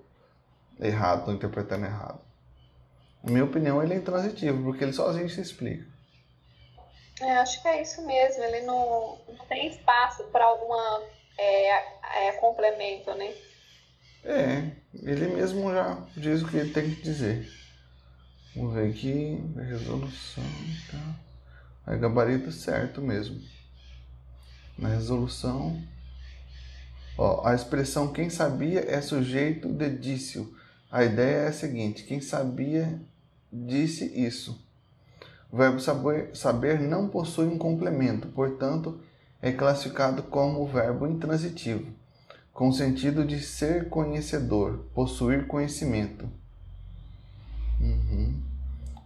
[0.80, 2.20] errado, estou interpretando errado?
[3.22, 5.86] Na minha opinião, ele é intransitivo, porque ele sozinho se explica.
[7.20, 8.42] É, acho que é isso mesmo.
[8.44, 11.02] Ele não, não tem espaço para alguma
[11.36, 13.34] é, é complemento, né?
[14.24, 17.48] É, ele mesmo já diz o que ele tem que dizer.
[18.54, 20.44] Vamos ver aqui, resolução,
[20.90, 21.92] tá?
[21.92, 23.40] É gabarito certo mesmo.
[24.76, 25.80] Na resolução,
[27.16, 30.56] ó, a expressão quem sabia é sujeito de dício.
[30.90, 33.00] A ideia é a seguinte: quem sabia
[33.52, 34.64] disse isso.
[35.50, 39.00] O verbo saber, saber não possui um complemento, portanto,
[39.40, 41.90] é classificado como verbo intransitivo,
[42.52, 46.28] com o sentido de ser conhecedor, possuir conhecimento.
[47.80, 48.42] Uhum.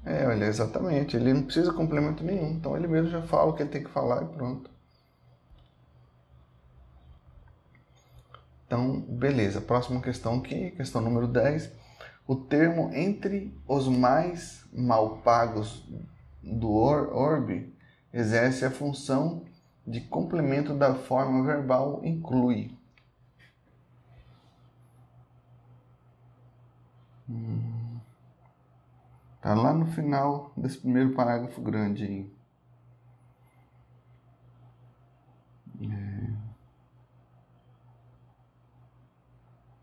[0.04, 1.16] É, olha, exatamente.
[1.16, 2.52] Ele não precisa de complemento nenhum.
[2.52, 4.71] Então ele mesmo já fala o que ele tem que falar e pronto.
[8.72, 9.60] Então, beleza.
[9.60, 11.70] Próxima questão aqui, questão número 10.
[12.26, 15.86] O termo entre os mais mal pagos
[16.42, 17.70] do orbe
[18.14, 19.44] exerce a função
[19.86, 22.74] de complemento da forma verbal inclui.
[27.28, 28.00] Hum.
[29.42, 32.32] Tá lá no final desse primeiro parágrafo grande aí.
[35.90, 36.21] É.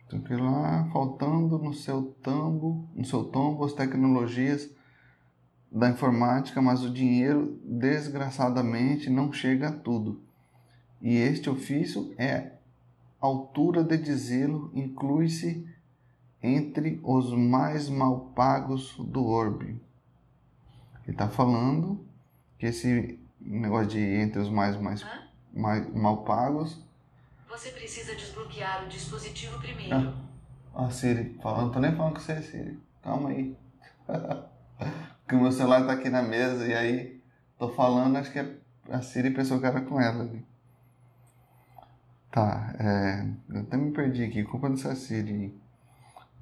[0.10, 4.68] Então que lá faltando no seu tambo, no seu tombo as tecnologias
[5.72, 10.20] da informática, mas o dinheiro, desgraçadamente, não chega a tudo.
[10.99, 12.53] E este ofício é
[13.22, 15.64] altura de dizê-lo inclui-se
[16.41, 19.80] entre os mais mal pagos do orbe.
[21.03, 22.03] Ele está falando
[22.57, 25.05] que esse negócio de entre os mais, mais,
[25.53, 26.84] mais mal pagos.
[27.50, 30.14] Você precisa desbloquear o dispositivo primeiro.
[30.76, 32.80] Ah, a Siri falando, tô nem falando com você, Siri.
[33.02, 33.58] Calma aí.
[35.22, 37.22] Porque o meu celular tá aqui na mesa e aí
[37.58, 38.39] tô falando, acho que
[38.89, 40.45] a Siri pensou que era com ela ali.
[42.32, 45.60] Tá, é, eu até me perdi aqui, culpa dessa Siri.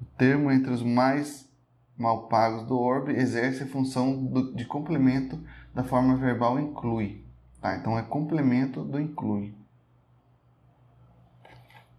[0.02, 1.50] O termo entre os mais
[1.96, 5.42] mal pagos do orbe exerce a função do, de complemento
[5.74, 7.24] da forma verbal inclui.
[7.62, 9.57] Tá, então é complemento do inclui.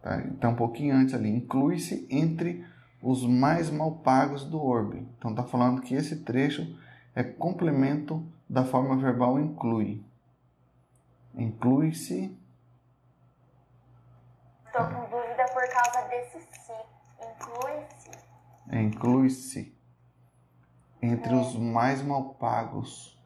[0.01, 2.65] Tá, então um pouquinho antes ali, inclui-se entre
[3.01, 5.05] os mais mal pagos do orbe.
[5.17, 6.77] Então está falando que esse trecho
[7.15, 10.03] é complemento da forma verbal inclui.
[11.35, 12.37] Inclui-se.
[14.65, 16.73] Estou com dúvida por causa desse se.
[17.21, 18.11] Inclui-se.
[18.71, 19.79] Inclui-se
[21.01, 21.35] entre é.
[21.35, 23.17] os mais mal pagos.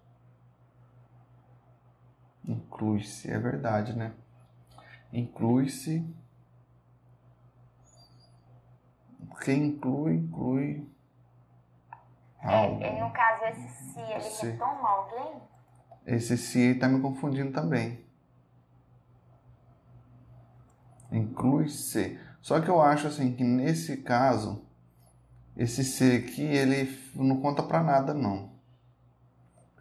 [2.45, 4.13] Inclui-se, é verdade, né?
[5.11, 6.05] Inclui-se
[9.44, 10.89] quem inclui, inclui
[12.41, 12.82] algo.
[12.82, 14.46] É, no caso, esse se, ele se.
[14.48, 15.41] retoma alguém?
[16.06, 18.04] Esse se está me confundindo também.
[21.12, 22.20] Inclui se.
[22.41, 24.66] Só que eu acho assim que nesse caso,
[25.56, 28.52] esse se aqui, ele não conta para nada não.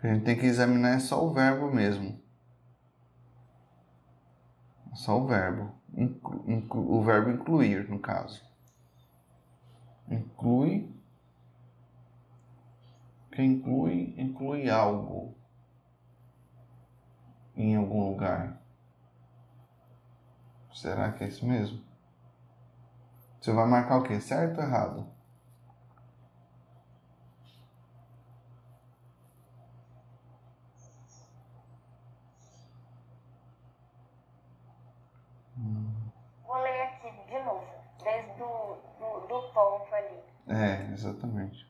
[0.03, 2.21] A gente tem que examinar só o verbo mesmo.
[4.95, 5.73] Só o verbo.
[5.95, 8.52] Inclu, inclu, o verbo incluir, no caso
[10.09, 10.93] inclui
[13.31, 15.35] que inclui inclui algo
[17.57, 18.61] em algum lugar.
[20.75, 21.83] Será que é isso mesmo?
[23.41, 24.21] Você vai marcar o que?
[24.21, 25.13] Certo ou errado?
[40.47, 41.66] É, exatamente.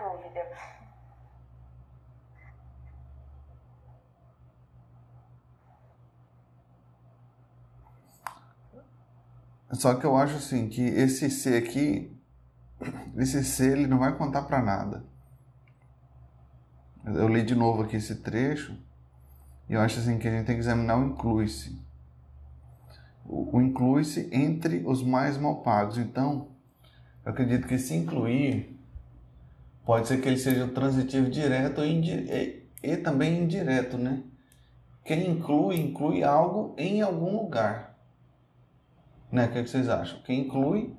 [0.00, 0.42] dúvida.
[9.76, 12.10] Só que eu acho assim que esse C aqui,
[13.16, 15.04] esse C ele não vai contar para nada.
[17.04, 18.76] Eu li de novo aqui esse trecho
[19.68, 21.80] e eu acho assim que a gente tem que examinar o inclui-se.
[23.24, 25.98] O, inclui-se entre os mais mal pagos.
[25.98, 26.48] Então,
[27.24, 28.76] eu acredito que se incluir
[29.86, 34.24] Pode ser que ele seja transitivo direto e, e também indireto, né?
[35.04, 37.95] Quem inclui, inclui algo em algum lugar.
[39.30, 39.46] Né?
[39.46, 40.20] O que, é que vocês acham?
[40.22, 40.94] Quem inclui,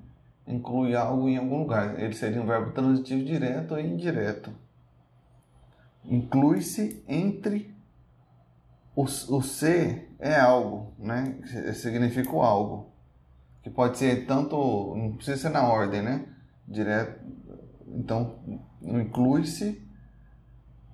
[0.45, 1.99] inclui algo em algum lugar.
[1.99, 4.51] Ele seria um verbo transitivo direto e indireto.
[6.05, 7.75] Inclui-se entre
[8.95, 11.37] o, o ser é algo, né?
[11.73, 12.91] Significa o algo.
[13.61, 16.25] Que pode ser tanto, não precisa ser na ordem, né?
[16.67, 17.19] Direto,
[17.87, 18.39] então,
[18.81, 19.81] inclui-se,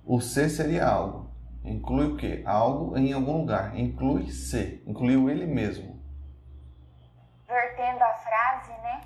[0.04, 1.30] o se seria algo.
[1.64, 2.42] Inclui o quê?
[2.44, 3.78] Algo em algum lugar.
[3.78, 4.82] Inclui-se.
[4.86, 5.93] Incluiu ele mesmo.
[7.54, 9.00] Vertendo a frase, né?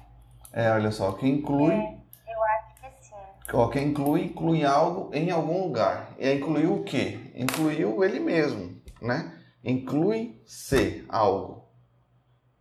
[0.55, 1.13] É, olha só.
[1.13, 1.75] Quem inclui...
[1.75, 3.15] É, eu acho que sim.
[3.53, 6.15] Ó, quem inclui, inclui algo em algum lugar.
[6.19, 7.31] E incluiu o quê?
[7.35, 9.39] Incluiu ele mesmo, né?
[9.63, 11.69] Inclui-se algo.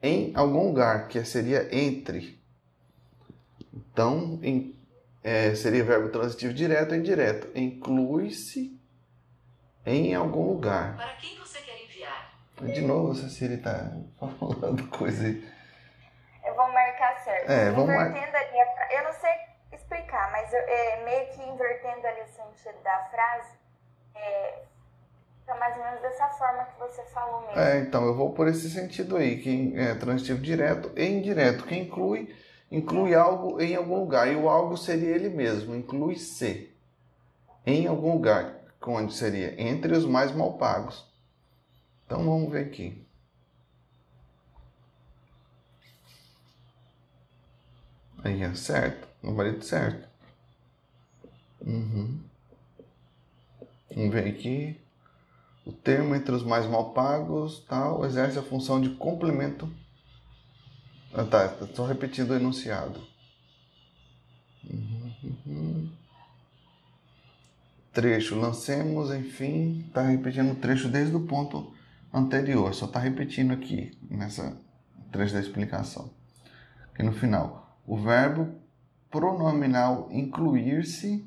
[0.04, 2.38] Em algum lugar, que seria entre.
[3.74, 4.78] Então, em
[5.24, 7.50] é, seria verbo transitivo direto ou indireto.
[7.58, 8.78] Inclui-se
[9.86, 10.98] em algum lugar.
[10.98, 12.34] Para quem você quer enviar?
[12.62, 13.90] De novo, a Cecília está
[14.38, 15.57] falando coisa aí.
[16.98, 17.52] Marcar certo.
[17.52, 18.42] É, vamos invertendo mar...
[18.42, 19.32] ali, eu não sei
[19.72, 23.52] explicar, mas eu, é, meio que invertendo ali o sentido da frase,
[24.16, 24.64] é,
[25.40, 27.60] fica mais ou menos dessa forma que você falou mesmo.
[27.60, 31.78] É, então eu vou por esse sentido aí, que é transitivo direto e indireto, que
[31.78, 32.36] inclui
[32.72, 34.28] inclui algo em algum lugar.
[34.28, 36.76] E o algo seria ele mesmo, inclui-se
[37.66, 38.56] em algum lugar.
[38.90, 41.06] onde seria entre os mais mal pagos.
[42.06, 43.07] Então vamos ver aqui.
[48.24, 50.08] Aí é certo, marido certo.
[51.62, 52.20] Uhum.
[53.94, 54.80] Vamos ver aqui.
[55.66, 59.70] O termo entre os mais mal pagos tal, exerce a função de complemento.
[61.14, 63.02] Ah, tá, estou repetindo o enunciado.
[64.64, 65.14] Uhum,
[65.46, 65.92] uhum.
[67.92, 71.74] Trecho, lancemos, enfim, está repetindo o trecho desde o ponto
[72.14, 74.56] anterior, só está repetindo aqui, nessa
[75.12, 76.12] trecho da explicação.
[76.94, 78.54] Aqui no final, o verbo
[79.10, 81.26] pronominal incluir-se,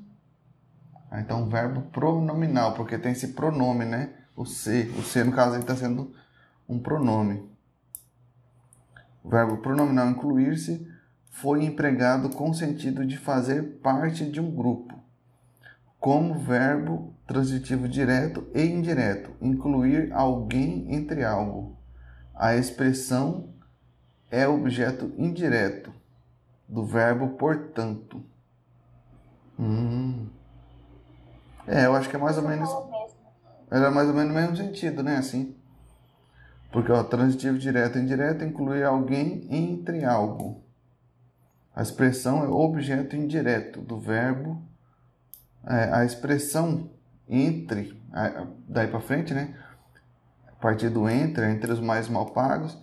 [1.10, 4.12] ah, então verbo pronominal, porque tem esse pronome, né?
[4.36, 6.14] O se, o se no caso está sendo
[6.68, 7.48] um pronome.
[9.24, 10.86] O verbo pronominal incluir-se
[11.30, 14.94] foi empregado com o sentido de fazer parte de um grupo,
[15.98, 21.78] como verbo transitivo direto e indireto, incluir alguém entre algo.
[22.34, 23.48] A expressão
[24.30, 25.99] é objeto indireto
[26.70, 28.24] do verbo portanto.
[29.58, 30.28] Hum.
[31.66, 32.70] É, eu acho que é mais ou menos.
[33.70, 35.16] Era mais ou menos o mesmo sentido, né?
[35.16, 35.54] Assim.
[36.72, 40.62] Porque o transitivo direto e indireto inclui alguém entre algo.
[41.74, 44.62] A expressão é objeto indireto do verbo.
[45.66, 46.90] É, a expressão
[47.28, 48.00] entre,
[48.66, 49.54] daí para frente, né?
[50.48, 52.78] A partir do entre, entre os mais mal pagos,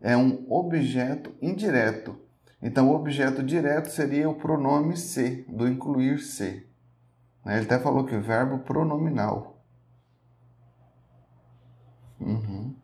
[0.00, 2.27] é um objeto indireto.
[2.60, 6.66] Então, o objeto direto seria o pronome se, do incluir se.
[7.44, 7.56] Né?
[7.56, 9.62] Ele até falou que o verbo pronominal.
[12.20, 12.74] Uhum.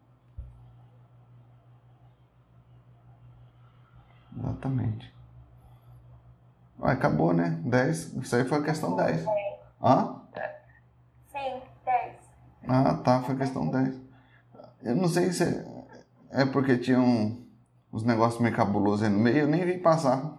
[4.38, 5.12] Exatamente.
[6.80, 7.60] Ah, acabou, né?
[7.64, 8.14] 10.
[8.14, 9.24] Isso aí foi a questão 10.
[9.82, 10.20] Hã?
[11.26, 12.16] Sim, 10.
[12.68, 13.22] Ah, tá.
[13.22, 14.00] Foi a questão 10.
[14.82, 15.44] Eu não sei se
[16.30, 17.43] é porque tinha um,
[17.94, 19.38] uns negócios meio cabulosos aí no meio.
[19.38, 20.36] Eu nem vi passar.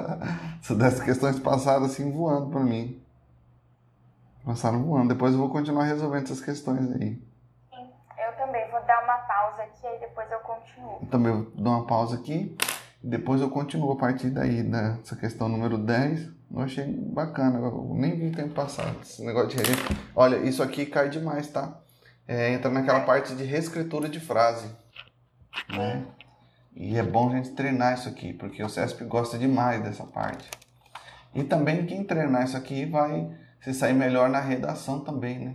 [0.70, 2.98] Dessas questões passaram assim voando para mim.
[4.42, 5.08] Passaram voando.
[5.08, 7.22] Depois eu vou continuar resolvendo essas questões aí.
[7.70, 8.70] Sim, eu também.
[8.70, 10.98] Vou dar uma pausa aqui e depois eu continuo.
[11.02, 12.56] Eu também vou dar uma pausa aqui.
[13.02, 16.32] Depois eu continuo a partir daí, dessa questão número 10.
[16.54, 18.94] Eu achei bacana, eu nem vi o tempo passar.
[19.02, 19.94] Esse negócio de registro.
[20.16, 21.80] Olha, isso aqui cai demais, tá?
[22.26, 24.74] É, entra naquela parte de reescritura de frase.
[25.68, 26.06] Né?
[26.74, 30.50] E é bom a gente treinar isso aqui, porque o CESP gosta demais dessa parte.
[31.34, 35.54] E também quem treinar isso aqui vai se sair melhor na redação também, né?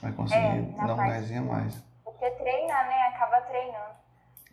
[0.00, 1.84] Vai conseguir É, dar um gásinho a mais.
[2.04, 3.12] Porque treina, né?
[3.14, 3.94] Acaba treinando.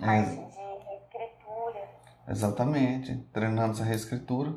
[0.01, 0.05] É.
[0.05, 1.89] Parte de reescritura.
[2.27, 4.53] Exatamente, treinando essa reescritura.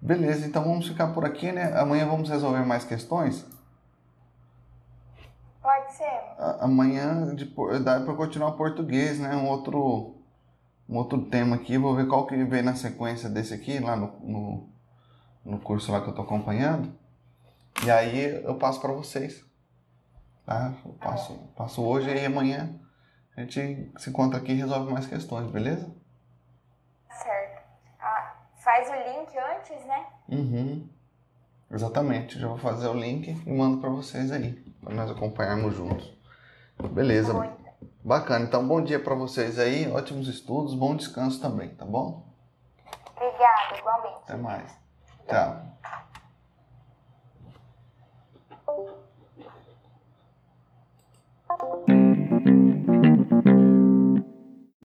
[0.00, 1.72] Beleza, então vamos ficar por aqui, né?
[1.76, 3.44] Amanhã vamos resolver mais questões.
[5.68, 6.22] Pode ser?
[6.60, 7.26] Amanhã
[7.84, 9.36] dá para continuar português, né?
[9.36, 10.16] Um outro,
[10.88, 11.76] um outro tema aqui.
[11.76, 14.68] Vou ver qual que vem na sequência desse aqui, lá no, no,
[15.44, 16.90] no curso lá que eu tô acompanhando.
[17.84, 19.44] E aí eu passo para vocês.
[20.46, 20.72] Tá?
[20.86, 22.74] Eu passo, passo hoje e amanhã
[23.36, 25.94] a gente se encontra aqui e resolve mais questões, beleza?
[27.10, 27.62] Certo.
[28.00, 30.06] Ah, faz o link antes, né?
[30.30, 30.88] Uhum.
[31.70, 32.38] Exatamente.
[32.38, 36.12] Já vou fazer o link e mando para vocês aí, para nós acompanharmos juntos.
[36.90, 37.32] Beleza.
[37.32, 37.68] Muito.
[38.04, 38.44] Bacana.
[38.44, 42.26] Então, bom dia para vocês aí, ótimos estudos, bom descanso também, tá bom?
[43.16, 44.16] Obrigada, igualmente.
[44.24, 44.78] Até mais.
[45.26, 45.68] Tchau.
[51.88, 52.17] Thank